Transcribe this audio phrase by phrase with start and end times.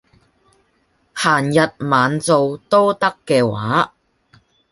[1.13, 3.93] 閒日晚做都得嘅話